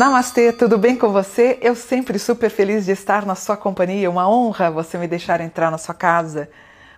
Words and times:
Namastê, 0.00 0.50
tudo 0.50 0.78
bem 0.78 0.96
com 0.96 1.12
você? 1.12 1.58
Eu 1.60 1.74
sempre 1.74 2.18
super 2.18 2.48
feliz 2.48 2.86
de 2.86 2.90
estar 2.90 3.26
na 3.26 3.34
sua 3.34 3.54
companhia. 3.54 4.08
Uma 4.08 4.26
honra 4.26 4.70
você 4.70 4.96
me 4.96 5.06
deixar 5.06 5.42
entrar 5.42 5.70
na 5.70 5.76
sua 5.76 5.94
casa. 5.94 6.48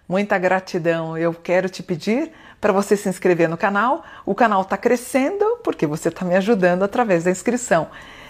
Muita 0.08 0.38
gratidão. 0.38 1.18
Eu 1.18 1.34
quero 1.34 1.68
te 1.68 1.82
pedir 1.82 2.30
para 2.60 2.72
você 2.72 2.96
se 2.96 3.08
inscrever 3.08 3.48
no 3.48 3.56
canal. 3.56 4.04
O 4.24 4.36
canal 4.36 4.62
está 4.62 4.76
crescendo 4.76 5.44
porque 5.64 5.84
você 5.84 6.10
está 6.10 6.24
me 6.24 6.36
ajudando 6.36 6.84
através 6.84 7.24
da 7.24 7.32
inscrição. 7.32 7.88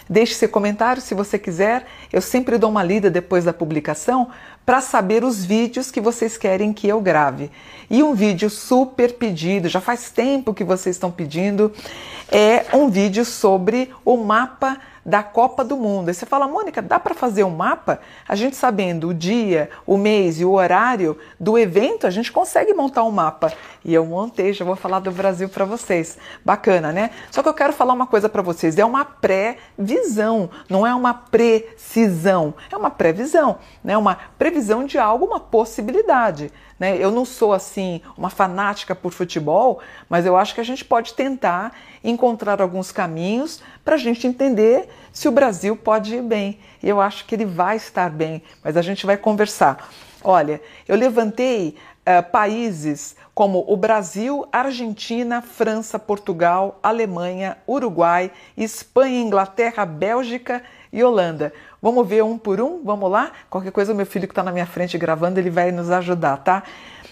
Deixe 0.09 0.35
seu 0.35 0.49
comentário 0.49 1.01
se 1.01 1.15
você 1.15 1.39
quiser. 1.39 1.87
Eu 2.13 2.21
sempre 2.21 2.59
dou 2.59 2.71
uma 2.71 2.83
lida 2.83 3.11
depois 3.11 3.45
da 3.45 3.53
publicação 3.53 4.29
para 4.65 4.81
saber 4.81 5.25
os 5.25 5.45
vídeos 5.45 5.91
que 5.91 6.01
vocês 6.01 6.37
querem 6.37 6.73
que 6.73 6.89
eu 6.89 7.01
grave. 7.01 7.51
E 7.91 8.03
um 8.03 8.15
vídeo 8.15 8.49
super 8.49 9.15
pedido, 9.15 9.69
já 9.69 9.81
faz 9.81 10.11
tempo 10.11 10.55
que 10.55 10.65
vocês 10.65 10.97
estão 10.97 11.11
pedindo, 11.11 11.73
é 12.31 12.65
um 12.73 12.89
vídeo 12.89 13.25
sobre 13.25 13.91
o 14.05 14.17
mapa 14.17 14.79
da 15.05 15.23
Copa 15.23 15.65
do 15.65 15.77
Mundo. 15.77 16.09
Aí 16.09 16.15
você 16.15 16.25
fala, 16.25 16.47
Mônica, 16.47 16.81
dá 16.81 16.99
para 16.99 17.15
fazer 17.15 17.45
um 17.45 17.51
mapa? 17.51 18.01
A 18.27 18.35
gente 18.35 18.57
sabendo 18.57 19.09
o 19.09 19.15
dia, 19.15 19.71
o 19.87 19.97
mês 19.97 20.41
e 20.41 20.45
o 20.45 20.53
horário 20.53 21.19
do 21.39 21.59
evento, 21.59 22.07
a 22.07 22.11
gente 22.11 22.31
consegue 22.31 22.73
montar 22.73 23.03
um 23.05 23.11
mapa. 23.11 23.53
E 23.85 23.93
eu 23.93 24.07
montei, 24.07 24.53
já 24.53 24.65
vou 24.65 24.77
falar 24.77 25.01
do 25.01 25.11
Brasil 25.11 25.49
para 25.49 25.65
vocês. 25.65 26.17
Bacana, 26.45 26.93
né? 26.93 27.11
Só 27.31 27.43
que 27.43 27.49
eu 27.49 27.55
quero 27.55 27.73
falar 27.73 27.93
uma 27.95 28.07
coisa 28.07 28.29
para 28.29 28.43
vocês: 28.43 28.79
é 28.79 28.85
uma 28.85 29.05
pré-visão, 29.05 30.49
não 30.69 30.87
é 30.87 30.95
uma 30.95 31.13
precisão, 31.15 32.55
é 32.71 32.77
uma 32.77 32.91
previsão, 32.91 33.59
né? 33.83 33.97
Uma 33.97 34.17
previsão 34.39 34.85
de 34.85 34.99
algo, 34.99 35.27
uma 35.27 35.41
possibilidade. 35.41 36.53
Né? 36.79 36.97
Eu 36.97 37.11
não 37.11 37.25
sou 37.25 37.53
assim 37.53 38.01
uma 38.17 38.31
fanática 38.31 38.95
por 38.95 39.13
futebol, 39.13 39.81
mas 40.09 40.27
eu 40.27 40.37
acho 40.37 40.55
que 40.55 40.61
a 40.61 40.65
gente 40.65 40.85
pode 40.85 41.15
tentar 41.15 41.73
encontrar 42.03 42.61
alguns 42.61 42.91
caminhos 42.91 43.63
para 43.85 43.95
a 43.95 43.99
gente 43.99 44.27
entender 44.27 44.89
se 45.13 45.29
o 45.29 45.33
Brasil 45.33 45.77
pode 45.77 46.15
ir 46.15 46.23
bem. 46.23 46.59
E 46.83 46.89
eu 46.89 47.01
acho 47.01 47.25
que 47.25 47.35
ele 47.35 47.47
vai 47.47 47.77
estar 47.77 48.11
bem, 48.11 48.43
mas 48.63 48.77
a 48.77 48.83
gente 48.83 49.07
vai 49.07 49.17
conversar. 49.17 49.89
Olha, 50.25 50.61
eu 50.87 50.97
levantei 50.97 51.77
uh, 52.03 52.31
países 52.31 53.17
como 53.35 53.65
o 53.67 53.77
Brasil, 53.77 54.47
Argentina, 54.53 55.41
França, 55.41 55.99
Portugal, 55.99 56.79
Alemanha, 56.83 57.57
Uruguai, 57.67 58.31
Espanha, 58.57 59.21
Inglaterra, 59.21 59.87
Bélgica 59.87 60.63
e 60.93 61.03
Holanda. 61.03 61.53
Vamos 61.83 62.07
ver 62.07 62.23
um 62.23 62.39
por 62.39 62.61
um? 62.61 62.81
Vamos 62.85 63.11
lá? 63.11 63.33
Qualquer 63.51 63.73
coisa, 63.73 63.93
o 63.93 63.97
meu 63.97 64.07
filho 64.07 64.29
que 64.29 64.33
está 64.33 64.45
na 64.45 64.53
minha 64.53 64.65
frente 64.65 64.97
gravando, 64.97 65.41
ele 65.41 65.51
vai 65.51 65.73
nos 65.73 65.91
ajudar, 65.91 66.37
tá? 66.37 66.63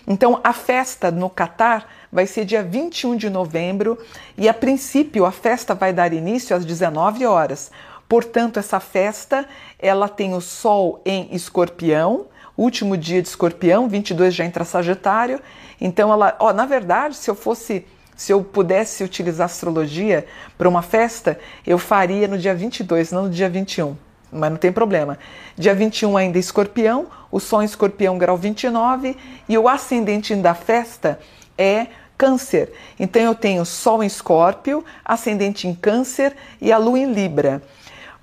Então, 0.07 0.39
a 0.45 0.53
festa 0.53 1.11
no 1.11 1.29
Catar 1.29 1.89
vai 2.11 2.25
ser 2.25 2.45
dia 2.45 2.63
21 2.63 3.17
de 3.17 3.29
novembro 3.29 3.99
e, 4.39 4.49
a 4.49 4.55
princípio, 4.55 5.27
a 5.27 5.33
festa 5.33 5.75
vai 5.75 5.93
dar 5.93 6.13
início 6.13 6.55
às 6.55 6.65
19 6.65 7.27
horas. 7.27 7.73
Portanto, 8.09 8.61
essa 8.61 8.79
festa 8.79 9.45
ela 9.77 10.09
tem 10.09 10.35
o 10.35 10.41
Sol 10.41 11.03
em 11.05 11.35
Escorpião, 11.35 12.27
último 12.57 12.97
dia 12.97 13.21
de 13.21 13.27
Escorpião, 13.27 13.89
22 13.89 14.33
já 14.33 14.45
entra 14.45 14.65
Sagitário. 14.65 15.41
Então, 15.81 16.13
ela, 16.13 16.37
ó, 16.39 16.53
na 16.53 16.65
verdade, 16.65 17.17
se 17.17 17.29
eu 17.29 17.35
fosse 17.35 17.85
se 18.15 18.33
eu 18.33 18.45
pudesse 18.45 19.03
utilizar 19.03 19.47
astrologia 19.47 20.27
para 20.57 20.69
uma 20.69 20.83
festa, 20.83 21.41
eu 21.67 21.79
faria 21.79 22.29
no 22.29 22.39
dia 22.39 22.55
22, 22.55 23.11
não 23.11 23.25
no 23.25 23.31
dia 23.31 23.49
21. 23.49 24.10
Mas 24.33 24.51
não 24.51 24.59
tem 24.59 24.73
problema. 24.73 25.19
Dia 25.57 25.75
21 25.75 26.17
ainda 26.17 26.39
escorpião, 26.39 27.07
o 27.31 27.41
Sol 27.41 27.63
em 27.63 27.65
escorpião 27.65 28.17
grau 28.19 28.37
29 28.37 29.17
e 29.49 29.59
o 29.59 29.69
ascendente 29.69 30.35
da 30.37 30.55
festa 30.55 31.19
é 31.59 31.89
câncer. 32.17 32.73
Então 32.99 33.23
eu 33.23 33.35
tenho 33.35 33.65
Sol 33.65 34.03
em 34.03 34.07
escorpio, 34.07 34.85
ascendente 35.05 35.67
em 35.67 35.75
câncer 35.75 36.37
e 36.61 36.73
a 36.73 36.79
Lua 36.79 36.99
em 36.99 37.13
Libra. 37.13 37.63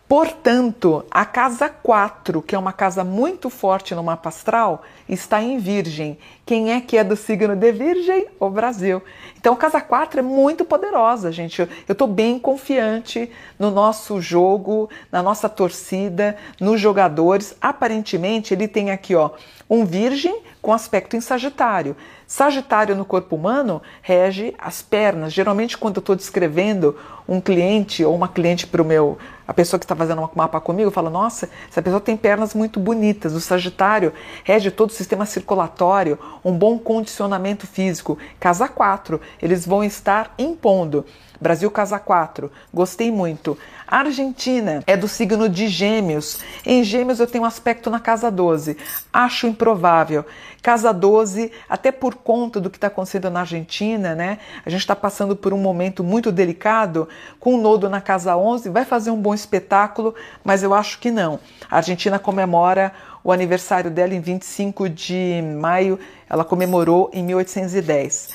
Portanto, 0.07 1.03
a 1.11 1.25
casa 1.25 1.67
4, 1.67 2.41
que 2.41 2.55
é 2.55 2.57
uma 2.57 2.71
casa 2.71 3.03
muito 3.03 3.49
forte 3.49 3.93
no 3.93 4.01
mapa 4.01 4.29
astral, 4.29 4.83
está 5.07 5.41
em 5.41 5.57
Virgem. 5.57 6.17
Quem 6.45 6.71
é 6.71 6.81
que 6.81 6.97
é 6.97 7.03
do 7.03 7.15
signo 7.15 7.55
de 7.55 7.71
Virgem? 7.71 8.27
O 8.39 8.49
Brasil. 8.49 9.01
Então, 9.37 9.53
a 9.53 9.57
casa 9.57 9.81
4 9.81 10.19
é 10.19 10.23
muito 10.23 10.65
poderosa, 10.65 11.31
gente. 11.31 11.61
Eu 11.61 11.67
estou 11.89 12.07
bem 12.07 12.39
confiante 12.39 13.29
no 13.57 13.69
nosso 13.71 14.19
jogo, 14.21 14.89
na 15.11 15.21
nossa 15.21 15.47
torcida, 15.47 16.37
nos 16.59 16.79
jogadores. 16.79 17.55
Aparentemente, 17.61 18.53
ele 18.53 18.67
tem 18.67 18.91
aqui, 18.91 19.15
ó, 19.15 19.31
um 19.69 19.85
Virgem 19.85 20.41
com 20.61 20.73
aspecto 20.73 21.15
em 21.15 21.21
Sagitário. 21.21 21.95
Sagitário 22.25 22.95
no 22.95 23.05
corpo 23.05 23.35
humano 23.35 23.81
rege 24.01 24.53
as 24.57 24.81
pernas. 24.81 25.31
Geralmente, 25.31 25.77
quando 25.77 25.97
eu 25.97 26.01
estou 26.01 26.15
descrevendo 26.15 26.95
um 27.27 27.41
cliente 27.41 28.03
ou 28.03 28.15
uma 28.15 28.27
cliente 28.27 28.65
para 28.65 28.81
o 28.81 28.85
meu. 28.85 29.17
A 29.47 29.53
pessoa 29.53 29.79
que 29.79 29.85
está 29.85 29.95
fazendo 29.95 30.21
um 30.21 30.29
mapa 30.35 30.59
comigo 30.59 30.91
fala: 30.91 31.09
Nossa, 31.09 31.49
essa 31.69 31.81
pessoa 31.81 31.99
tem 31.99 32.15
pernas 32.15 32.53
muito 32.53 32.79
bonitas. 32.79 33.33
O 33.33 33.41
Sagitário 33.41 34.13
rege 34.43 34.71
todo 34.71 34.91
sistema 34.97 35.25
circulatório, 35.25 36.19
um 36.43 36.51
bom 36.51 36.77
condicionamento 36.77 37.65
físico. 37.65 38.17
Casa 38.39 38.67
4, 38.67 39.21
eles 39.41 39.65
vão 39.65 39.83
estar 39.83 40.33
impondo. 40.37 41.05
Brasil 41.39 41.69
Casa 41.69 41.99
4, 41.99 42.51
gostei 42.73 43.11
muito. 43.11 43.57
Argentina 43.87 44.83
é 44.85 44.97
do 44.97 45.07
signo 45.07 45.47
de 45.47 45.67
Gêmeos. 45.67 46.39
Em 46.65 46.83
Gêmeos 46.83 47.19
eu 47.19 47.27
tenho 47.27 47.43
um 47.43 47.47
aspecto 47.47 47.89
na 47.89 47.99
casa 47.99 48.29
12. 48.29 48.75
Acho 49.13 49.47
improvável. 49.47 50.25
Casa 50.61 50.91
12, 50.91 51.51
até 51.69 51.91
por 51.91 52.15
conta 52.15 52.59
do 52.59 52.69
que 52.69 52.77
está 52.77 52.87
acontecendo 52.87 53.29
na 53.29 53.41
Argentina, 53.41 54.13
né? 54.13 54.39
A 54.65 54.69
gente 54.69 54.81
está 54.81 54.95
passando 54.95 55.35
por 55.35 55.53
um 55.53 55.57
momento 55.57 56.03
muito 56.03 56.31
delicado, 56.31 57.07
com 57.39 57.53
o 57.53 57.57
um 57.57 57.61
nodo 57.61 57.89
na 57.89 58.01
casa 58.01 58.35
11, 58.35 58.69
vai 58.69 58.83
fazer 58.83 59.11
um 59.11 59.21
bom 59.21 59.33
espetáculo, 59.33 60.13
mas 60.43 60.63
eu 60.63 60.73
acho 60.73 60.99
que 60.99 61.09
não. 61.09 61.39
A 61.69 61.77
Argentina 61.77 62.19
comemora 62.19 62.91
o 63.23 63.31
aniversário 63.31 63.91
dela 63.91 64.13
em 64.13 64.19
25 64.19 64.89
de 64.89 65.41
maio, 65.59 65.99
ela 66.29 66.43
comemorou 66.43 67.09
em 67.13 67.23
1810. 67.23 68.29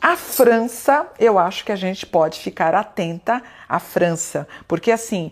A 0.00 0.16
França, 0.16 1.06
eu 1.18 1.38
acho 1.38 1.62
que 1.62 1.70
a 1.70 1.76
gente 1.76 2.06
pode 2.06 2.40
ficar 2.40 2.74
atenta 2.74 3.42
à 3.68 3.78
França, 3.78 4.48
porque 4.66 4.90
assim, 4.90 5.30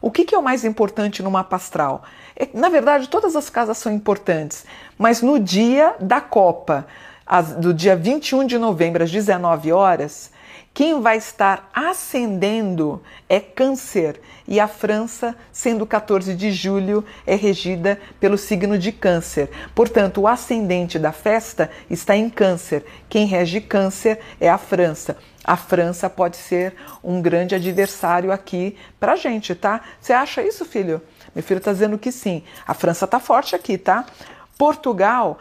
o 0.00 0.10
que, 0.10 0.24
que 0.24 0.34
é 0.34 0.38
o 0.38 0.42
mais 0.42 0.64
importante 0.64 1.22
no 1.22 1.30
mapa 1.30 1.54
astral? 1.54 2.02
É, 2.34 2.48
na 2.52 2.68
verdade, 2.68 3.08
todas 3.08 3.36
as 3.36 3.48
casas 3.48 3.78
são 3.78 3.92
importantes, 3.92 4.64
mas 4.98 5.22
no 5.22 5.38
dia 5.38 5.94
da 6.00 6.20
Copa, 6.20 6.86
as, 7.24 7.54
do 7.54 7.72
dia 7.72 7.94
21 7.94 8.44
de 8.44 8.58
novembro 8.58 9.04
às 9.04 9.10
19 9.10 9.70
horas, 9.70 10.32
quem 10.78 11.00
vai 11.00 11.16
estar 11.16 11.68
ascendendo 11.74 13.02
é 13.28 13.40
Câncer 13.40 14.20
e 14.46 14.60
a 14.60 14.68
França, 14.68 15.34
sendo 15.50 15.84
14 15.84 16.36
de 16.36 16.52
julho, 16.52 17.04
é 17.26 17.34
regida 17.34 18.00
pelo 18.20 18.38
signo 18.38 18.78
de 18.78 18.92
Câncer. 18.92 19.50
Portanto, 19.74 20.20
o 20.20 20.28
ascendente 20.28 20.96
da 20.96 21.10
festa 21.10 21.68
está 21.90 22.16
em 22.16 22.30
Câncer. 22.30 22.84
Quem 23.08 23.26
rege 23.26 23.60
Câncer 23.60 24.20
é 24.40 24.48
a 24.48 24.56
França. 24.56 25.16
A 25.42 25.56
França 25.56 26.08
pode 26.08 26.36
ser 26.36 26.76
um 27.02 27.20
grande 27.20 27.56
adversário 27.56 28.30
aqui 28.30 28.76
para 29.00 29.16
gente, 29.16 29.56
tá? 29.56 29.80
Você 30.00 30.12
acha 30.12 30.44
isso, 30.44 30.64
filho? 30.64 31.02
Meu 31.34 31.42
filho 31.42 31.58
está 31.58 31.72
dizendo 31.72 31.98
que 31.98 32.12
sim. 32.12 32.44
A 32.64 32.72
França 32.72 33.04
está 33.04 33.18
forte 33.18 33.56
aqui, 33.56 33.78
tá? 33.78 34.06
Portugal, 34.58 35.38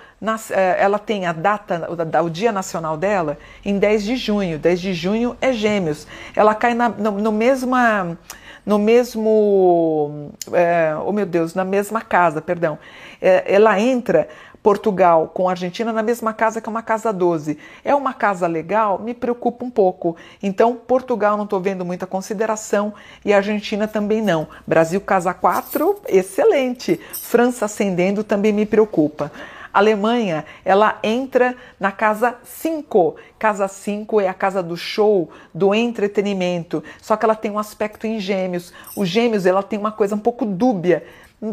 eh, 0.52 0.78
ela 0.80 1.00
tem 1.00 1.26
a 1.26 1.34
data, 1.34 1.90
o 2.24 2.30
dia 2.30 2.52
nacional 2.52 2.96
dela 2.96 3.40
em 3.66 3.80
10 3.80 4.04
de 4.04 4.16
junho. 4.16 4.60
10 4.60 4.80
de 4.80 4.94
junho 4.94 5.36
é 5.42 5.52
Gêmeos. 5.52 6.06
Ela 6.36 6.54
cai 6.54 6.76
na, 6.76 6.88
no, 6.88 7.12
no 7.12 7.32
mesma, 7.32 8.16
no 8.64 8.78
mesmo, 8.78 10.32
é, 10.54 10.96
oh 11.04 11.12
meu 11.12 11.26
Deus, 11.26 11.56
na 11.56 11.66
mesma 11.66 12.00
casa, 12.00 12.44
perdão. 12.44 12.78
É, 13.20 13.44
ela 13.52 13.80
entra 13.80 14.30
Portugal 14.68 15.32
com 15.34 15.48
a 15.48 15.52
Argentina 15.52 15.94
na 15.94 16.04
mesma 16.04 16.34
casa 16.34 16.60
que 16.60 16.68
é 16.68 16.70
uma 16.70 16.84
casa 16.84 17.14
12. 17.14 17.58
É 17.86 17.96
uma 17.96 18.14
casa 18.14 18.48
legal? 18.48 19.00
Me 19.00 19.14
preocupa 19.14 19.64
um 19.64 19.70
pouco. 19.70 20.18
Então, 20.44 20.76
Portugal 20.76 21.38
não 21.38 21.46
estou 21.46 21.62
vendo 21.62 21.86
muita 21.86 22.06
consideração 22.06 22.94
e 23.24 23.32
a 23.32 23.38
Argentina 23.38 23.88
também 23.88 24.22
não. 24.22 24.46
Brasil 24.68 25.00
casa 25.00 25.34
4, 25.34 26.02
excelente. 26.10 27.00
França 27.14 27.64
ascendendo 27.64 28.26
também 28.26 28.52
me 28.52 28.66
preocupa. 28.66 29.32
Alemanha, 29.72 30.44
ela 30.66 31.00
entra 31.02 31.56
na 31.80 31.94
casa 31.94 32.36
5. 32.44 33.16
Casa 33.40 33.70
5 33.70 34.20
é 34.20 34.28
a 34.28 34.34
casa 34.34 34.62
do 34.62 34.76
show, 34.76 35.30
do 35.54 35.74
entretenimento. 35.74 36.84
Só 37.02 37.16
que 37.16 37.24
ela 37.24 37.36
tem 37.36 37.52
um 37.52 37.60
aspecto 37.60 38.06
em 38.06 38.20
gêmeos. 38.20 38.74
Os 38.98 39.08
gêmeos, 39.08 39.46
ela 39.46 39.64
tem 39.64 39.80
uma 39.80 39.94
coisa 39.94 40.14
um 40.14 40.20
pouco 40.20 40.46
dúbia 40.46 41.06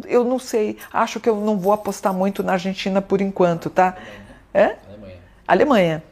eu 0.07 0.25
não 0.25 0.39
sei, 0.39 0.79
acho 0.93 1.21
que 1.21 1.29
eu 1.29 1.37
não 1.37 1.59
vou 1.59 1.73
apostar 1.73 2.13
muito 2.13 2.43
na 2.43 2.53
Argentina 2.53 3.03
por 3.03 3.21
enquanto, 3.21 3.69
tá? 3.69 3.97
É? 4.53 4.77
Alemanha. 4.87 5.19
Alemanha. 5.47 6.03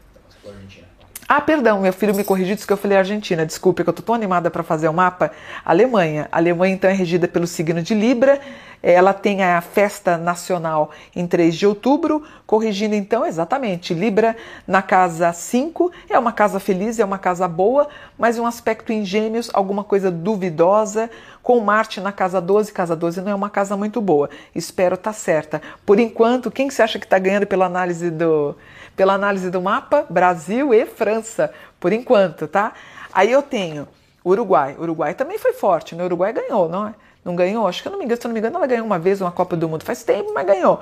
Ah, 1.35 1.41
perdão, 1.41 1.81
meu 1.81 1.95
filho 1.95 2.15
me 2.15 2.25
corrigiu, 2.25 2.55
disse 2.55 2.67
que 2.67 2.73
eu 2.75 2.77
falei 2.77 2.99
Argentina. 2.99 3.47
Desculpe, 3.47 3.83
que 3.83 3.89
eu 3.89 3.95
tô 3.95 4.03
tão 4.03 4.15
animada 4.15 4.51
para 4.51 4.63
fazer 4.63 4.87
o 4.89 4.93
mapa. 4.93 5.31
Alemanha. 5.65 6.29
A 6.31 6.37
Alemanha, 6.37 6.75
então, 6.75 6.91
é 6.91 6.93
regida 6.93 7.27
pelo 7.27 7.47
signo 7.47 7.81
de 7.81 7.95
Libra. 7.95 8.39
Ela 8.83 9.15
tem 9.15 9.43
a 9.45 9.61
festa 9.61 10.19
nacional 10.19 10.91
em 11.15 11.27
3 11.27 11.55
de 11.55 11.67
outubro, 11.67 12.25
corrigindo 12.47 12.95
então 12.95 13.25
exatamente. 13.25 13.95
Libra 13.95 14.37
na 14.67 14.83
casa 14.83 15.33
5 15.33 15.93
é 16.11 16.19
uma 16.19 16.33
casa 16.33 16.59
feliz, 16.59 16.99
é 16.99 17.05
uma 17.05 17.19
casa 17.19 17.47
boa, 17.47 17.89
mas 18.19 18.39
um 18.39 18.47
aspecto 18.47 18.93
em 18.93 19.05
Gêmeos, 19.05 19.51
alguma 19.55 19.85
coisa 19.85 20.11
duvidosa, 20.11 21.09
com 21.43 21.61
Marte 21.61 22.01
na 22.01 22.13
casa 22.13 22.41
12. 22.41 22.73
Casa 22.73 22.97
12 22.97 23.21
não 23.21 23.31
é 23.31 23.35
uma 23.35 23.51
casa 23.51 23.77
muito 23.77 24.01
boa. 24.01 24.29
Espero 24.55 24.95
estar 24.95 25.13
tá 25.13 25.17
certa. 25.17 25.63
Por 25.87 26.01
enquanto, 26.01 26.51
quem 26.51 26.69
você 26.69 26.83
acha 26.83 26.99
que 26.99 27.07
está 27.07 27.19
ganhando 27.19 27.47
pela 27.47 27.67
análise 27.67 28.11
do 28.11 28.57
pela 28.97 29.15
análise 29.15 29.51
do 29.51 29.61
mapa? 29.61 30.05
Brasil 30.11 30.75
e 30.75 30.85
França, 30.85 31.51
por 31.81 31.93
enquanto, 31.93 32.47
tá? 32.47 32.75
Aí 33.13 33.33
eu 33.33 33.43
tenho 33.43 33.89
Uruguai. 34.25 34.77
Uruguai 34.79 35.15
também 35.15 35.39
foi 35.39 35.53
forte, 35.53 35.95
né? 35.95 36.05
Uruguai 36.05 36.33
ganhou, 36.33 36.69
não 36.69 36.89
é? 36.89 36.95
Não 37.25 37.37
ganhou? 37.37 37.67
Acho 37.67 37.83
que 37.83 37.89
eu 37.89 37.93
não 37.93 37.99
me 37.99 38.05
engano, 38.05 38.21
se 38.21 38.27
eu 38.27 38.29
não 38.29 38.35
me 38.35 38.41
engano, 38.41 38.57
ela 38.57 38.67
ganhou 38.67 38.85
uma 38.85 38.99
vez 38.99 39.21
uma 39.21 39.31
Copa 39.31 39.57
do 39.57 39.69
Mundo. 39.69 39.85
Faz 39.85 40.03
tempo, 40.03 40.33
mas 40.35 40.47
ganhou. 40.47 40.81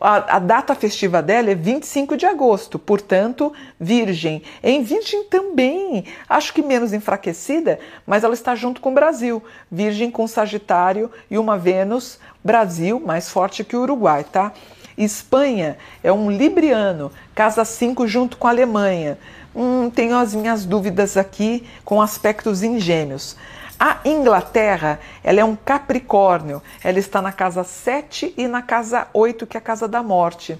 A, 0.00 0.36
a, 0.36 0.38
data 0.38 0.74
festiva 0.74 1.22
dela 1.22 1.50
é 1.50 1.54
25 1.54 2.16
de 2.16 2.26
agosto, 2.26 2.78
portanto, 2.78 3.52
Virgem. 3.78 4.42
Em 4.62 4.82
Virgem 4.82 5.24
também, 5.24 6.04
acho 6.28 6.52
que 6.52 6.62
menos 6.62 6.92
enfraquecida, 6.92 7.78
mas 8.06 8.24
ela 8.24 8.34
está 8.34 8.54
junto 8.54 8.80
com 8.80 8.90
o 8.90 8.94
Brasil. 8.94 9.42
Virgem 9.70 10.10
com 10.10 10.26
Sagitário 10.26 11.10
e 11.30 11.38
uma 11.38 11.56
Vênus, 11.56 12.18
Brasil 12.42 13.00
mais 13.00 13.30
forte 13.30 13.64
que 13.64 13.76
o 13.76 13.82
Uruguai, 13.82 14.24
tá? 14.24 14.52
Espanha 14.96 15.76
é 16.02 16.10
um 16.10 16.30
Libriano, 16.30 17.12
casa 17.34 17.64
5 17.64 18.06
junto 18.06 18.36
com 18.38 18.46
a 18.46 18.50
Alemanha. 18.50 19.18
Hum, 19.54 19.90
tenho 19.90 20.16
as 20.16 20.34
minhas 20.34 20.64
dúvidas 20.64 21.16
aqui 21.16 21.66
com 21.84 22.00
aspectos 22.00 22.62
em 22.62 22.78
gêmeos. 22.78 23.36
A 23.78 23.98
Inglaterra, 24.06 24.98
ela 25.22 25.40
é 25.40 25.44
um 25.44 25.54
Capricórnio, 25.54 26.62
ela 26.82 26.98
está 26.98 27.20
na 27.20 27.30
casa 27.30 27.62
7 27.62 28.32
e 28.34 28.48
na 28.48 28.62
casa 28.62 29.06
8, 29.12 29.46
que 29.46 29.54
é 29.56 29.60
a 29.60 29.62
casa 29.62 29.86
da 29.86 30.02
morte. 30.02 30.58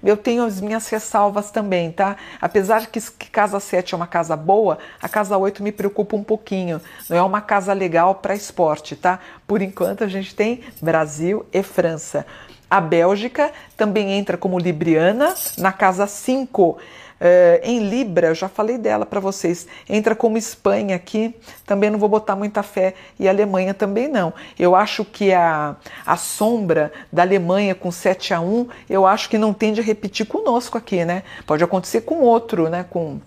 Eu 0.00 0.16
tenho 0.16 0.44
as 0.44 0.60
minhas 0.60 0.88
ressalvas 0.88 1.50
também, 1.50 1.90
tá? 1.90 2.16
Apesar 2.40 2.86
que, 2.86 3.00
que 3.00 3.30
casa 3.30 3.58
7 3.58 3.94
é 3.94 3.96
uma 3.96 4.06
casa 4.06 4.36
boa, 4.36 4.78
a 5.00 5.08
casa 5.08 5.36
8 5.36 5.60
me 5.60 5.72
preocupa 5.72 6.14
um 6.14 6.22
pouquinho. 6.22 6.80
Não 7.08 7.16
é 7.16 7.22
uma 7.22 7.40
casa 7.40 7.72
legal 7.72 8.16
para 8.16 8.34
esporte, 8.34 8.94
tá? 8.94 9.18
Por 9.44 9.60
enquanto 9.60 10.04
a 10.04 10.08
gente 10.08 10.32
tem 10.32 10.60
Brasil 10.80 11.44
e 11.52 11.64
França. 11.64 12.24
A 12.70 12.80
Bélgica 12.80 13.52
também 13.76 14.12
entra 14.12 14.36
como 14.36 14.58
Libriana 14.58 15.34
na 15.58 15.72
casa 15.72 16.06
5. 16.06 16.78
Uh, 17.22 17.60
em 17.62 17.88
Libra, 17.88 18.34
já 18.34 18.48
falei 18.48 18.76
dela 18.76 19.06
para 19.06 19.20
vocês, 19.20 19.68
entra 19.88 20.12
como 20.12 20.36
Espanha 20.36 20.96
aqui, 20.96 21.32
também 21.64 21.88
não 21.88 21.96
vou 21.96 22.08
botar 22.08 22.34
muita 22.34 22.64
fé, 22.64 22.94
e 23.16 23.28
Alemanha 23.28 23.72
também 23.72 24.08
não. 24.08 24.34
Eu 24.58 24.74
acho 24.74 25.04
que 25.04 25.32
a, 25.32 25.76
a 26.04 26.16
sombra 26.16 26.92
da 27.12 27.22
Alemanha 27.22 27.76
com 27.76 27.92
7 27.92 28.34
a 28.34 28.40
1 28.40 28.66
eu 28.90 29.06
acho 29.06 29.28
que 29.28 29.38
não 29.38 29.54
tende 29.54 29.80
a 29.80 29.84
repetir 29.84 30.26
conosco 30.26 30.76
aqui, 30.76 31.04
né? 31.04 31.22
Pode 31.46 31.62
acontecer 31.62 32.00
com 32.00 32.22
outro, 32.22 32.68
né? 32.68 32.84
Com, 32.90 33.20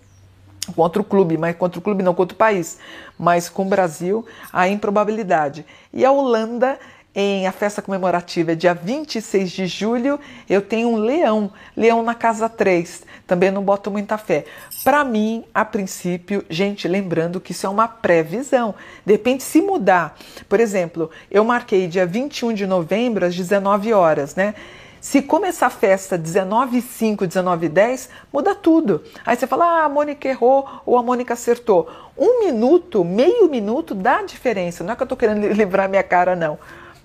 outro 0.75 1.03
clube, 1.03 1.37
mas 1.37 1.55
contra 1.55 1.79
o 1.79 1.81
clube 1.81 2.03
não, 2.03 2.13
com 2.13 2.23
outro 2.23 2.37
país, 2.37 2.79
mas 3.17 3.47
com 3.47 3.61
o 3.61 3.69
Brasil 3.69 4.25
há 4.51 4.67
improbabilidade. 4.67 5.65
E 5.93 6.03
a 6.03 6.11
Holanda 6.11 6.77
em 7.15 7.47
a 7.47 7.51
festa 7.53 7.81
comemorativa 7.81 8.51
é 8.51 8.55
dia 8.55 8.73
26 8.73 9.49
de 9.49 9.67
julho, 9.67 10.19
eu 10.49 10.61
tenho 10.61 10.89
um 10.89 10.97
leão, 10.97 11.49
leão 11.75 12.03
na 12.03 12.13
casa 12.13 12.49
3. 12.49 13.03
Também 13.25 13.49
não 13.49 13.63
boto 13.63 13.89
muita 13.89 14.17
fé. 14.17 14.43
Para 14.83 15.03
mim, 15.05 15.45
a 15.53 15.63
princípio, 15.63 16.43
gente, 16.49 16.87
lembrando 16.89 17.39
que 17.39 17.53
isso 17.53 17.65
é 17.65 17.69
uma 17.69 17.87
previsão. 17.87 18.75
De 19.05 19.13
repente, 19.13 19.43
se 19.43 19.61
mudar, 19.61 20.17
por 20.49 20.59
exemplo, 20.59 21.09
eu 21.31 21.45
marquei 21.45 21.87
dia 21.87 22.05
21 22.05 22.53
de 22.53 22.67
novembro 22.67 23.25
às 23.25 23.33
19 23.33 23.93
horas, 23.93 24.35
né? 24.35 24.53
Se 24.99 25.21
começar 25.21 25.67
a 25.67 25.69
festa 25.69 26.17
19 26.17 26.81
5, 26.81 27.27
19 27.27 27.69
10, 27.69 28.09
muda 28.33 28.55
tudo. 28.55 29.03
Aí 29.25 29.37
você 29.37 29.47
fala, 29.47 29.65
ah, 29.65 29.85
a 29.85 29.89
Mônica 29.89 30.27
errou 30.27 30.67
ou 30.85 30.97
a 30.97 31.03
Mônica 31.03 31.33
acertou. 31.33 31.87
Um 32.17 32.43
minuto, 32.43 33.05
meio 33.05 33.47
minuto 33.47 33.93
dá 33.93 34.23
diferença. 34.23 34.83
Não 34.83 34.91
é 34.91 34.95
que 34.95 35.03
eu 35.03 35.05
estou 35.05 35.17
querendo 35.17 35.47
livrar 35.53 35.87
minha 35.87 36.03
cara, 36.03 36.35
não 36.35 36.57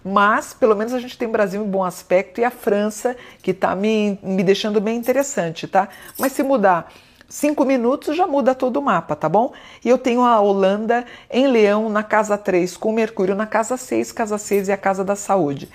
mas 0.04 0.52
pelo 0.52 0.74
menos 0.74 0.92
a 0.92 0.98
gente 0.98 1.16
tem 1.16 1.28
o 1.28 1.32
Brasil 1.32 1.62
em 1.64 1.68
bom 1.68 1.84
aspecto 1.84 2.40
e 2.40 2.44
a 2.44 2.50
França 2.50 3.16
que 3.42 3.50
está 3.50 3.74
me, 3.74 4.18
me 4.22 4.42
deixando 4.42 4.80
bem 4.80 4.96
interessante, 4.96 5.66
tá? 5.66 5.88
Mas 6.18 6.32
se 6.32 6.42
mudar 6.42 6.92
cinco 7.28 7.64
minutos 7.64 8.16
já 8.16 8.26
muda 8.26 8.54
todo 8.54 8.78
o 8.78 8.82
mapa, 8.82 9.14
tá 9.14 9.28
bom? 9.28 9.52
E 9.84 9.88
eu 9.88 9.96
tenho 9.96 10.22
a 10.22 10.40
Holanda 10.40 11.04
em 11.30 11.46
Leão 11.46 11.88
na 11.88 12.02
casa 12.02 12.36
3, 12.36 12.76
com 12.76 12.92
Mercúrio 12.92 13.34
na 13.34 13.46
casa 13.46 13.76
6, 13.76 14.12
casa 14.12 14.36
6 14.36 14.68
e 14.68 14.72
a 14.72 14.76
casa 14.76 15.04
da 15.04 15.14
saúde. 15.14 15.68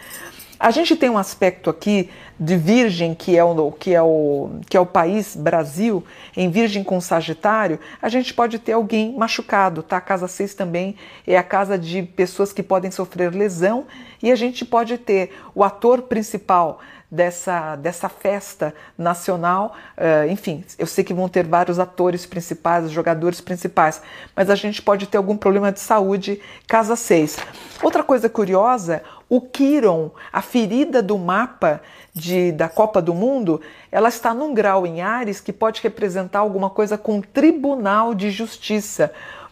A 0.59 0.71
gente 0.71 0.95
tem 0.95 1.09
um 1.09 1.17
aspecto 1.17 1.69
aqui 1.69 2.09
de 2.39 2.55
Virgem, 2.57 3.13
que 3.13 3.37
é 3.37 3.43
o, 3.43 3.71
que 3.71 3.93
é 3.93 4.01
o, 4.01 4.59
que 4.69 4.77
é 4.77 4.79
o 4.79 4.85
país 4.85 5.35
Brasil, 5.35 6.03
em 6.35 6.49
Virgem 6.49 6.83
com 6.83 6.99
Sagitário, 6.99 7.79
a 8.01 8.09
gente 8.09 8.33
pode 8.33 8.59
ter 8.59 8.73
alguém 8.73 9.15
machucado, 9.17 9.83
tá? 9.83 9.97
A 9.97 10.01
casa 10.01 10.27
6 10.27 10.53
também 10.53 10.95
é 11.25 11.37
a 11.37 11.43
casa 11.43 11.77
de 11.77 12.03
pessoas 12.03 12.51
que 12.51 12.63
podem 12.63 12.91
sofrer 12.91 13.33
lesão 13.33 13.85
e 14.21 14.31
a 14.31 14.35
gente 14.35 14.65
pode 14.65 14.97
ter 14.97 15.31
o 15.53 15.63
ator 15.63 16.03
principal 16.03 16.79
dessa, 17.09 17.75
dessa 17.77 18.09
festa 18.09 18.73
nacional. 18.97 19.75
Uh, 19.97 20.29
enfim, 20.29 20.63
eu 20.77 20.87
sei 20.87 21.03
que 21.03 21.13
vão 21.13 21.29
ter 21.29 21.45
vários 21.45 21.79
atores 21.79 22.25
principais, 22.25 22.91
jogadores 22.91 23.39
principais, 23.39 24.01
mas 24.35 24.49
a 24.49 24.55
gente 24.55 24.81
pode 24.81 25.07
ter 25.07 25.17
algum 25.17 25.37
problema 25.37 25.71
de 25.71 25.79
saúde, 25.79 26.41
casa 26.67 26.95
6. 26.95 27.37
Outra 27.81 28.03
coisa 28.03 28.27
curiosa, 28.27 29.01
o 29.29 29.41
Quiron, 29.41 30.11
a 30.31 30.41
ferida 30.41 31.01
do 31.01 31.17
mapa 31.17 31.81
de, 32.13 32.51
da 32.51 32.69
Copa 32.69 33.01
do 33.01 33.13
Mundo, 33.13 33.59
ela 33.91 34.09
está 34.09 34.33
num 34.33 34.53
grau 34.53 34.85
em 34.85 35.01
Ares 35.01 35.41
que 35.41 35.51
pode 35.51 35.81
representar 35.81 36.39
alguma 36.39 36.69
coisa 36.69 36.97
com 36.97 37.21
tribunal 37.21 38.13
de 38.13 38.29
justiça. 38.29 39.11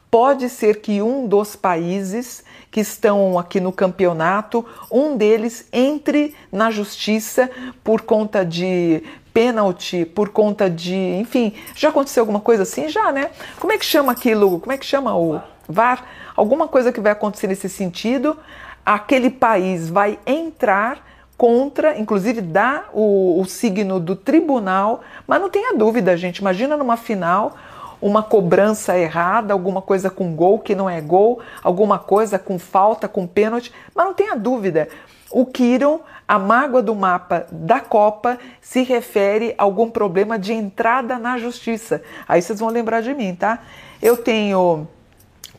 Pode 0.09 0.47
ser 0.47 0.79
que 0.79 1.01
um 1.01 1.27
dos 1.27 1.55
países 1.55 2.43
que 2.69 2.79
estão 2.79 3.37
aqui 3.39 3.59
no 3.59 3.71
campeonato, 3.71 4.63
um 4.91 5.17
deles 5.17 5.67
entre 5.73 6.35
na 6.51 6.69
justiça 6.69 7.49
por 7.83 8.01
conta 8.01 8.45
de 8.45 9.03
pênalti, 9.33 10.05
por 10.05 10.29
conta 10.29 10.69
de, 10.69 10.95
enfim, 10.95 11.53
já 11.75 11.89
aconteceu 11.89 12.21
alguma 12.21 12.39
coisa 12.39 12.61
assim? 12.61 12.87
Já, 12.89 13.11
né? 13.11 13.31
Como 13.59 13.73
é 13.73 13.77
que 13.77 13.85
chama 13.85 14.11
aquilo? 14.11 14.59
Como 14.59 14.71
é 14.71 14.77
que 14.77 14.85
chama 14.85 15.17
o 15.17 15.41
VAR? 15.67 16.05
Alguma 16.35 16.67
coisa 16.67 16.91
que 16.91 17.01
vai 17.01 17.11
acontecer 17.11 17.47
nesse 17.47 17.67
sentido 17.67 18.37
aquele 18.85 19.29
país 19.29 19.89
vai 19.89 20.19
entrar 20.25 21.13
contra, 21.37 21.97
inclusive 21.97 22.41
dá 22.41 22.85
o, 22.93 23.39
o 23.41 23.45
signo 23.45 23.99
do 23.99 24.15
tribunal, 24.15 25.01
mas 25.27 25.41
não 25.41 25.49
tenha 25.49 25.75
dúvida, 25.75 26.15
gente. 26.15 26.37
Imagina 26.37 26.77
numa 26.77 26.97
final 26.97 27.55
uma 28.01 28.21
cobrança 28.21 28.97
errada, 28.97 29.53
alguma 29.53 29.81
coisa 29.81 30.09
com 30.09 30.35
gol 30.35 30.59
que 30.59 30.75
não 30.75 30.89
é 30.89 30.99
gol, 30.99 31.39
alguma 31.63 31.97
coisa 31.97 32.37
com 32.37 32.59
falta, 32.59 33.07
com 33.07 33.25
pênalti, 33.25 33.73
mas 33.95 34.05
não 34.05 34.13
tenha 34.13 34.35
dúvida. 34.35 34.89
O 35.31 35.45
Kiron, 35.45 36.01
a 36.27 36.37
mágoa 36.37 36.81
do 36.81 36.93
mapa 36.93 37.47
da 37.49 37.79
Copa, 37.79 38.37
se 38.61 38.83
refere 38.83 39.55
a 39.57 39.63
algum 39.63 39.89
problema 39.89 40.37
de 40.37 40.53
entrada 40.53 41.17
na 41.17 41.37
justiça. 41.37 42.03
Aí 42.27 42.41
vocês 42.41 42.59
vão 42.59 42.69
lembrar 42.69 43.01
de 43.01 43.13
mim, 43.13 43.33
tá? 43.33 43.59
Eu 44.01 44.17
tenho, 44.17 44.85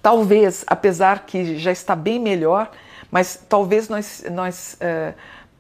talvez, 0.03 0.65
apesar 0.67 1.27
que 1.27 1.59
já 1.59 1.73
está 1.73 1.97
bem 1.97 2.21
melhor, 2.21 2.71
mas 3.15 3.39
talvez 3.49 3.89
nós, 3.89 4.25
nós 4.29 4.77
uh, 4.81 5.15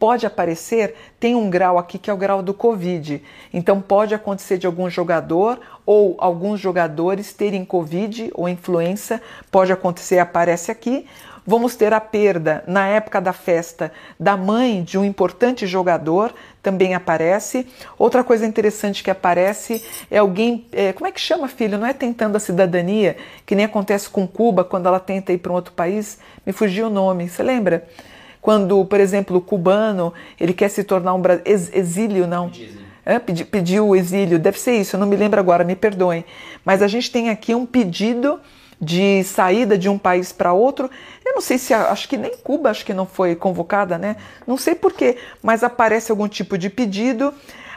pode 0.04 0.26
aparecer, 0.26 0.94
tem 1.18 1.34
um 1.34 1.48
grau 1.48 1.78
aqui 1.78 1.96
que 1.96 2.10
é 2.10 2.12
o 2.12 2.16
grau 2.18 2.42
do 2.42 2.52
Covid. 2.52 3.22
Então 3.50 3.80
pode 3.80 4.14
acontecer 4.14 4.58
de 4.58 4.66
algum 4.66 4.90
jogador 4.90 5.58
ou 5.86 6.14
alguns 6.18 6.60
jogadores 6.60 7.32
terem 7.32 7.64
Covid 7.64 8.30
ou 8.34 8.46
influenza, 8.46 9.18
pode 9.50 9.72
acontecer, 9.72 10.18
aparece 10.18 10.70
aqui. 10.70 11.06
Vamos 11.46 11.74
ter 11.74 11.94
a 11.94 12.02
perda 12.02 12.62
na 12.66 12.86
época 12.86 13.18
da 13.18 13.32
festa 13.32 13.90
da 14.20 14.36
mãe 14.36 14.82
de 14.82 14.98
um 14.98 15.04
importante 15.06 15.66
jogador, 15.66 16.34
também 16.62 16.94
aparece. 16.94 17.66
Outra 17.98 18.22
coisa 18.22 18.44
interessante 18.44 19.02
que 19.02 19.10
aparece 19.10 19.82
é 20.10 20.18
alguém, 20.18 20.66
é, 20.70 20.92
como 20.92 21.06
é 21.06 21.12
que 21.12 21.20
chama 21.20 21.48
filho? 21.48 21.78
Não 21.78 21.86
é 21.86 21.94
tentando 21.94 22.36
a 22.36 22.40
cidadania, 22.40 23.16
que 23.46 23.54
nem 23.54 23.64
acontece 23.64 24.10
com 24.10 24.28
Cuba 24.28 24.64
quando 24.64 24.84
ela 24.84 25.00
tenta 25.00 25.32
ir 25.32 25.38
para 25.38 25.50
um 25.52 25.54
outro 25.54 25.72
país. 25.72 26.18
Me 26.44 26.52
fugiu 26.52 26.88
o 26.88 26.90
nome, 26.90 27.26
você 27.26 27.42
lembra? 27.42 27.88
Quando, 28.44 28.84
por 28.84 29.00
exemplo, 29.00 29.38
o 29.38 29.40
cubano 29.40 30.12
ele 30.38 30.52
quer 30.52 30.68
se 30.68 30.84
tornar 30.84 31.14
um 31.14 31.22
ex 31.46 31.70
exílio, 31.72 32.26
não? 32.26 32.50
É, 33.02 33.18
pediu 33.18 33.88
o 33.88 33.96
exílio, 33.96 34.38
deve 34.38 34.60
ser 34.60 34.74
isso, 34.74 34.96
eu 34.96 35.00
não 35.00 35.06
me 35.06 35.16
lembro 35.16 35.40
agora, 35.40 35.64
me 35.64 35.74
perdoem. 35.74 36.26
Mas 36.62 36.82
a 36.82 36.86
gente 36.86 37.10
tem 37.10 37.30
aqui 37.30 37.54
um 37.54 37.64
pedido 37.64 38.38
de 38.78 39.24
saída 39.24 39.78
de 39.78 39.88
um 39.88 39.96
país 39.96 40.30
para 40.30 40.52
outro. 40.52 40.90
Eu 41.24 41.32
não 41.32 41.40
sei 41.40 41.56
se 41.56 41.72
acho 41.72 42.06
que 42.06 42.18
nem 42.18 42.36
Cuba 42.36 42.68
acho 42.68 42.84
que 42.84 42.92
não 42.92 43.06
foi 43.06 43.34
convocada, 43.34 43.96
né? 43.96 44.16
Não 44.46 44.58
sei 44.58 44.74
porquê, 44.74 45.16
mas 45.42 45.64
aparece 45.64 46.10
algum 46.10 46.28
tipo 46.28 46.58
de 46.58 46.68
pedido. 46.68 47.32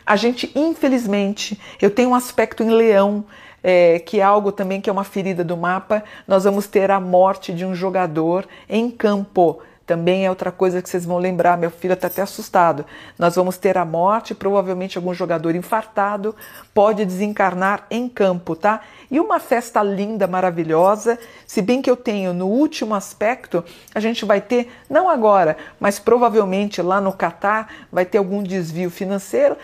A 0.05 0.17
gente, 0.17 0.51
infelizmente, 0.53 1.57
eu 1.81 1.89
tenho 1.89 2.09
um 2.09 2.15
aspecto 2.15 2.61
em 2.61 2.71
Leão, 2.71 3.23
é, 3.63 3.99
que 3.99 4.19
é 4.19 4.23
algo 4.23 4.51
também 4.51 4.81
que 4.81 4.89
é 4.89 4.93
uma 4.93 5.05
ferida 5.05 5.45
do 5.45 5.55
mapa. 5.55 6.03
Nós 6.27 6.43
vamos 6.43 6.67
ter 6.67 6.91
a 6.91 6.99
morte 6.99 7.53
de 7.53 7.65
um 7.65 7.73
jogador 7.73 8.45
em 8.67 8.91
campo 8.91 9.61
também 9.87 10.25
é 10.25 10.29
outra 10.29 10.51
coisa 10.51 10.81
que 10.81 10.89
vocês 10.89 11.05
vão 11.05 11.17
lembrar. 11.17 11.57
Meu 11.57 11.71
filho 11.71 11.93
está 11.93 12.07
até 12.07 12.21
assustado. 12.21 12.85
Nós 13.17 13.35
vamos 13.35 13.57
ter 13.57 13.77
a 13.77 13.85
morte, 13.85 14.35
provavelmente 14.35 14.97
algum 14.97 15.13
jogador 15.13 15.55
infartado 15.55 16.35
pode 16.73 17.05
desencarnar 17.05 17.87
em 17.89 18.07
campo, 18.07 18.55
tá? 18.55 18.81
E 19.09 19.19
uma 19.19 19.39
festa 19.39 19.81
linda, 19.81 20.27
maravilhosa. 20.27 21.17
Se 21.45 21.61
bem 21.61 21.81
que 21.81 21.89
eu 21.89 21.95
tenho 21.95 22.33
no 22.33 22.47
último 22.47 22.93
aspecto, 22.93 23.63
a 23.95 23.99
gente 24.01 24.25
vai 24.25 24.41
ter, 24.41 24.69
não 24.89 25.09
agora, 25.09 25.57
mas 25.79 25.97
provavelmente 25.97 26.81
lá 26.81 26.99
no 26.99 27.13
Catar, 27.13 27.73
vai 27.91 28.05
ter 28.05 28.17
algum 28.17 28.43
desvio 28.43 28.91
financeiro 28.91 29.55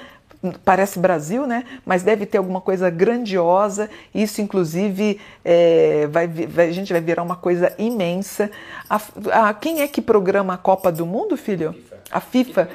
parece 0.63 0.99
Brasil, 0.99 1.45
né? 1.47 1.63
Mas 1.85 2.03
deve 2.03 2.25
ter 2.25 2.37
alguma 2.37 2.61
coisa 2.61 2.89
grandiosa. 2.89 3.89
Isso, 4.13 4.41
inclusive, 4.41 5.19
é, 5.43 6.07
vai, 6.07 6.27
vai, 6.27 6.69
a 6.69 6.71
gente 6.71 6.91
vai 6.91 7.01
virar 7.01 7.23
uma 7.23 7.35
coisa 7.35 7.73
imensa. 7.77 8.49
A, 8.89 9.01
a, 9.49 9.53
quem 9.53 9.81
é 9.81 9.87
que 9.87 10.01
programa 10.01 10.53
a 10.53 10.57
Copa 10.57 10.91
do 10.91 11.05
Mundo, 11.05 11.37
filho? 11.37 11.75
A 12.11 12.19
FIFA. 12.19 12.69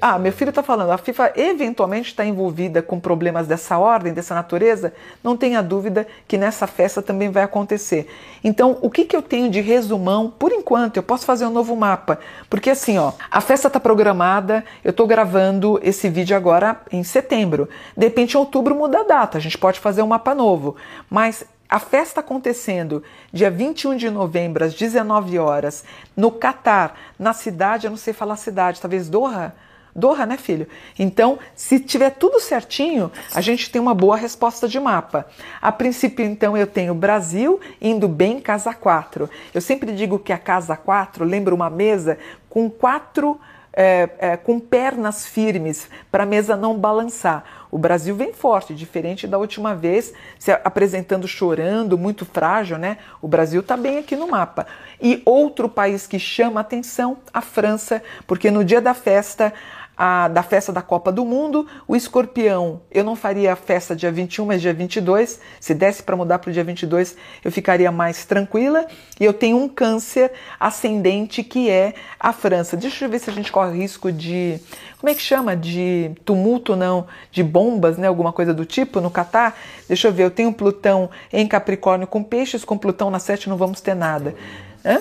Ah, 0.00 0.18
meu 0.18 0.32
filho 0.32 0.48
está 0.48 0.62
falando, 0.62 0.90
a 0.90 0.98
FIFA 0.98 1.32
eventualmente 1.36 2.08
está 2.08 2.24
envolvida 2.24 2.80
com 2.80 2.98
problemas 2.98 3.46
dessa 3.46 3.78
ordem, 3.78 4.12
dessa 4.12 4.34
natureza, 4.34 4.92
não 5.22 5.36
tenha 5.36 5.62
dúvida 5.62 6.06
que 6.26 6.38
nessa 6.38 6.66
festa 6.66 7.02
também 7.02 7.30
vai 7.30 7.42
acontecer. 7.42 8.08
Então, 8.42 8.78
o 8.80 8.90
que, 8.90 9.04
que 9.04 9.14
eu 9.14 9.22
tenho 9.22 9.50
de 9.50 9.60
resumão, 9.60 10.30
por 10.30 10.50
enquanto, 10.50 10.96
eu 10.96 11.02
posso 11.02 11.26
fazer 11.26 11.44
um 11.44 11.50
novo 11.50 11.76
mapa, 11.76 12.18
porque 12.48 12.70
assim, 12.70 12.98
ó, 12.98 13.12
a 13.30 13.40
festa 13.40 13.68
está 13.68 13.78
programada, 13.78 14.64
eu 14.82 14.90
estou 14.90 15.06
gravando 15.06 15.78
esse 15.82 16.08
vídeo 16.08 16.36
agora 16.36 16.80
em 16.90 17.04
setembro, 17.04 17.68
de 17.96 18.06
repente 18.06 18.34
em 18.34 18.38
outubro 18.38 18.74
muda 18.74 19.00
a 19.00 19.04
data, 19.04 19.36
a 19.36 19.40
gente 19.40 19.58
pode 19.58 19.78
fazer 19.78 20.02
um 20.02 20.06
mapa 20.06 20.34
novo, 20.34 20.76
mas 21.08 21.44
a 21.70 21.78
festa 21.78 22.18
acontecendo 22.18 23.02
dia 23.32 23.50
21 23.50 23.96
de 23.96 24.10
novembro, 24.10 24.64
às 24.64 24.74
19 24.74 25.38
horas, 25.38 25.84
no 26.16 26.32
Catar, 26.32 26.94
na 27.16 27.32
cidade, 27.32 27.86
eu 27.86 27.90
não 27.90 27.96
sei 27.96 28.12
falar 28.12 28.36
cidade, 28.36 28.80
talvez 28.80 29.08
Doha? 29.08 29.54
Doha, 29.94 30.26
né, 30.26 30.36
filho? 30.36 30.66
Então, 30.98 31.38
se 31.54 31.78
tiver 31.80 32.10
tudo 32.10 32.40
certinho, 32.40 33.10
a 33.34 33.40
gente 33.40 33.70
tem 33.70 33.80
uma 33.80 33.94
boa 33.94 34.16
resposta 34.16 34.68
de 34.68 34.78
mapa. 34.78 35.26
A 35.60 35.72
princípio, 35.72 36.24
então, 36.24 36.56
eu 36.56 36.66
tenho 36.66 36.94
Brasil 36.94 37.60
indo 37.80 38.06
bem 38.06 38.40
casa 38.40 38.72
4. 38.72 39.28
Eu 39.52 39.60
sempre 39.60 39.92
digo 39.92 40.18
que 40.18 40.32
a 40.32 40.38
casa 40.38 40.76
4 40.76 41.24
lembra 41.24 41.54
uma 41.54 41.68
mesa 41.68 42.18
com 42.48 42.70
quatro 42.70 43.40
é, 43.72 44.10
é, 44.18 44.36
com 44.36 44.58
pernas 44.58 45.26
firmes 45.26 45.88
para 46.10 46.24
a 46.24 46.26
mesa 46.26 46.56
não 46.56 46.76
balançar. 46.76 47.44
O 47.70 47.78
Brasil 47.78 48.16
vem 48.16 48.32
forte, 48.32 48.74
diferente 48.74 49.26
da 49.26 49.38
última 49.38 49.74
vez, 49.74 50.12
se 50.38 50.50
apresentando 50.50 51.28
chorando, 51.28 51.96
muito 51.96 52.26
frágil, 52.26 52.76
né? 52.78 52.98
O 53.22 53.28
Brasil 53.28 53.60
está 53.60 53.76
bem 53.76 53.98
aqui 53.98 54.16
no 54.16 54.28
mapa. 54.28 54.66
E 55.00 55.22
outro 55.24 55.68
país 55.68 56.06
que 56.06 56.18
chama 56.18 56.60
atenção, 56.60 57.18
a 57.32 57.40
França, 57.40 58.02
porque 58.26 58.50
no 58.50 58.64
dia 58.64 58.80
da 58.80 58.94
festa 58.94 59.52
a, 60.02 60.28
da 60.28 60.42
festa 60.42 60.72
da 60.72 60.80
Copa 60.80 61.12
do 61.12 61.26
Mundo. 61.26 61.66
O 61.86 61.94
escorpião, 61.94 62.80
eu 62.90 63.04
não 63.04 63.14
faria 63.14 63.52
a 63.52 63.56
festa 63.56 63.94
dia 63.94 64.10
21, 64.10 64.46
mas 64.46 64.62
dia 64.62 64.72
22. 64.72 65.38
Se 65.60 65.74
desse 65.74 66.02
para 66.02 66.16
mudar 66.16 66.38
para 66.38 66.48
o 66.48 66.52
dia 66.54 66.64
22, 66.64 67.14
eu 67.44 67.52
ficaria 67.52 67.92
mais 67.92 68.24
tranquila. 68.24 68.86
E 69.20 69.26
eu 69.26 69.34
tenho 69.34 69.58
um 69.58 69.68
câncer 69.68 70.32
ascendente 70.58 71.44
que 71.44 71.68
é 71.68 71.92
a 72.18 72.32
França. 72.32 72.78
Deixa 72.78 73.04
eu 73.04 73.10
ver 73.10 73.18
se 73.18 73.28
a 73.28 73.32
gente 73.34 73.52
corre 73.52 73.76
risco 73.76 74.10
de. 74.10 74.58
Como 74.98 75.10
é 75.10 75.14
que 75.14 75.20
chama? 75.20 75.54
De 75.54 76.12
tumulto, 76.24 76.74
não? 76.74 77.06
De 77.30 77.42
bombas, 77.42 77.98
né? 77.98 78.06
Alguma 78.06 78.32
coisa 78.32 78.54
do 78.54 78.64
tipo 78.64 79.02
no 79.02 79.10
Catar. 79.10 79.54
Deixa 79.86 80.08
eu 80.08 80.12
ver, 80.12 80.24
eu 80.24 80.30
tenho 80.30 80.50
Plutão 80.50 81.10
em 81.30 81.46
Capricórnio 81.46 82.06
com 82.06 82.22
peixes, 82.22 82.64
com 82.64 82.78
Plutão 82.78 83.10
na 83.10 83.18
7 83.18 83.50
não 83.50 83.56
vamos 83.58 83.82
ter 83.82 83.94
nada. 83.94 84.34
Hã? 84.82 84.98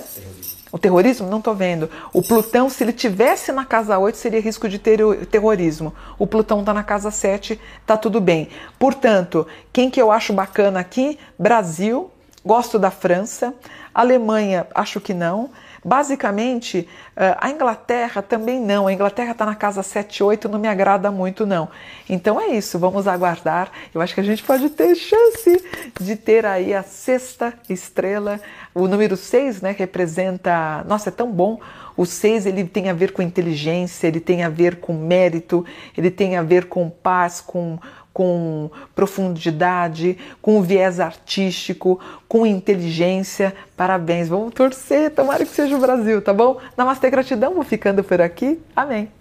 O 0.71 0.77
terrorismo? 0.77 1.27
Não 1.27 1.39
estou 1.39 1.55
vendo. 1.55 1.89
O 2.13 2.21
Plutão, 2.21 2.69
se 2.69 2.83
ele 2.83 2.93
tivesse 2.93 3.51
na 3.51 3.65
casa 3.65 3.97
8, 3.97 4.15
seria 4.17 4.39
risco 4.39 4.69
de 4.69 4.77
ter 4.77 4.99
terrorismo. 5.27 5.93
O 6.17 6.27
Plutão 6.27 6.59
está 6.59 6.73
na 6.73 6.83
casa 6.83 7.09
7, 7.09 7.59
está 7.81 7.97
tudo 7.97 8.21
bem. 8.21 8.49
Portanto, 8.77 9.47
quem 9.73 9.89
que 9.89 10.01
eu 10.01 10.11
acho 10.11 10.31
bacana 10.31 10.79
aqui? 10.79 11.17
Brasil, 11.37 12.11
gosto 12.45 12.77
da 12.77 12.91
França. 12.91 13.53
Alemanha, 13.93 14.67
acho 14.75 15.01
que 15.01 15.13
não. 15.13 15.49
Basicamente, 15.83 16.87
eh, 17.15 17.37
a 17.39 17.49
Inglaterra 17.49 18.21
também 18.21 18.59
não. 18.59 18.87
A 18.87 18.93
Inglaterra 18.93 19.31
está 19.31 19.45
na 19.45 19.55
casa 19.55 19.81
7, 19.81 20.23
8, 20.23 20.49
não 20.49 20.59
me 20.59 20.67
agrada 20.67 21.09
muito, 21.11 21.45
não. 21.45 21.69
Então 22.09 22.39
é 22.39 22.47
isso, 22.49 22.77
vamos 22.77 23.07
aguardar. 23.07 23.71
Eu 23.93 24.01
acho 24.01 24.13
que 24.13 24.19
a 24.19 24.23
gente 24.23 24.43
pode 24.43 24.69
ter 24.69 24.95
chance 24.95 25.63
de 25.99 26.15
ter 26.15 26.45
aí 26.45 26.73
a 26.73 26.83
sexta 26.83 27.53
estrela. 27.69 28.39
O 28.73 28.87
número 28.87 29.15
6 29.15 29.61
né, 29.61 29.75
representa. 29.77 30.83
Nossa, 30.87 31.09
é 31.09 31.11
tão 31.11 31.31
bom. 31.31 31.59
O 31.99 32.05
6 32.05 32.45
ele 32.45 32.63
tem 32.63 32.89
a 32.89 32.93
ver 32.93 33.11
com 33.11 33.21
inteligência, 33.21 34.07
ele 34.07 34.21
tem 34.21 34.43
a 34.43 34.47
ver 34.47 34.77
com 34.77 34.93
mérito, 34.93 35.65
ele 35.97 36.09
tem 36.09 36.37
a 36.37 36.41
ver 36.41 36.67
com 36.67 36.89
paz, 36.89 37.41
com 37.41 37.77
com 38.19 38.69
profundidade, 38.93 40.17
com 40.41 40.61
viés 40.61 40.99
artístico, 40.99 42.01
com 42.27 42.45
inteligência. 42.45 43.55
Parabéns, 43.77 44.27
vamos 44.27 44.53
torcer, 44.53 45.11
tomara 45.11 45.45
que 45.45 45.51
seja 45.51 45.77
o 45.77 45.79
Brasil, 45.79 46.21
tá 46.21 46.33
bom? 46.33 46.59
Namastê, 46.75 47.09
gratidão, 47.09 47.53
vou 47.53 47.63
ficando 47.63 48.03
por 48.03 48.19
aqui. 48.19 48.59
Amém. 48.75 49.18